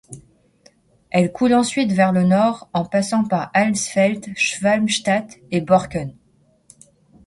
[1.11, 6.15] Elle coule ensuite vers le nord en passant par Alsfeld, Schwalmstadt et Borken.